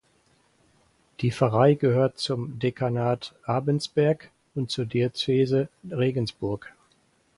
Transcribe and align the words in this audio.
Die 1.19 1.29
Pfarrei 1.29 1.75
gehört 1.75 2.17
zum 2.17 2.57
Dekanat 2.57 3.35
Abensberg 3.45 4.31
und 4.55 4.71
zur 4.71 4.85
Diözese 4.87 5.69
Regensburg. 5.91 6.73